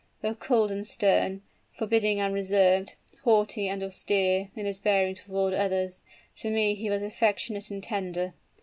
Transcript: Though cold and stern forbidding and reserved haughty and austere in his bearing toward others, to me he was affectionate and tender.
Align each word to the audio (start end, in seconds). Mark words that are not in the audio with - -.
Though 0.23 0.33
cold 0.33 0.71
and 0.71 0.87
stern 0.87 1.43
forbidding 1.69 2.19
and 2.19 2.33
reserved 2.33 2.95
haughty 3.23 3.67
and 3.67 3.83
austere 3.83 4.49
in 4.55 4.65
his 4.65 4.79
bearing 4.79 5.13
toward 5.13 5.53
others, 5.53 6.01
to 6.37 6.49
me 6.49 6.73
he 6.73 6.89
was 6.89 7.03
affectionate 7.03 7.69
and 7.69 7.83
tender. 7.83 8.33